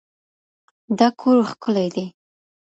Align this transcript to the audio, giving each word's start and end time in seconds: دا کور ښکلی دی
دا 0.97 1.07
کور 1.19 1.37
ښکلی 1.49 1.87
دی 1.95 2.05